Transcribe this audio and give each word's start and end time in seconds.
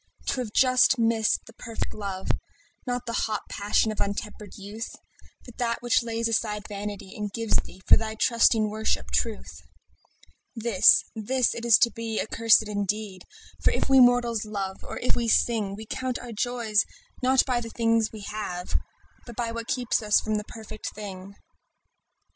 To 0.29 0.41
have 0.41 0.51
just 0.51 0.97
missed 0.97 1.41
the 1.45 1.53
perfect 1.53 1.93
love, 1.93 2.29
Not 2.87 3.05
the 3.05 3.13
hot 3.13 3.43
passion 3.51 3.91
of 3.91 4.01
untempered 4.01 4.53
youth, 4.57 4.95
But 5.45 5.59
that 5.59 5.83
which 5.83 6.01
lays 6.01 6.27
aside 6.27 6.61
its 6.63 6.69
vanity 6.69 7.15
And 7.15 7.31
gives 7.31 7.55
thee, 7.57 7.83
for 7.87 7.97
thy 7.97 8.15
trusting 8.15 8.71
worship, 8.71 9.11
truth— 9.11 9.61
This, 10.55 11.03
this 11.15 11.53
it 11.53 11.65
is 11.65 11.77
to 11.83 11.91
be 11.91 12.19
accursed 12.19 12.67
indeed; 12.67 13.25
For 13.63 13.69
if 13.69 13.89
we 13.89 13.99
mortals 13.99 14.43
love, 14.43 14.83
or 14.83 14.97
if 14.97 15.15
we 15.15 15.27
sing, 15.27 15.75
We 15.75 15.85
count 15.85 16.17
our 16.17 16.31
joys 16.31 16.83
not 17.21 17.45
by 17.45 17.61
the 17.61 17.69
things 17.69 18.11
we 18.11 18.21
have, 18.21 18.79
But 19.27 19.35
by 19.35 19.51
what 19.51 19.67
kept 19.67 20.01
us 20.01 20.19
from 20.19 20.33
the 20.37 20.43
perfect 20.45 20.95
thing. 20.95 21.35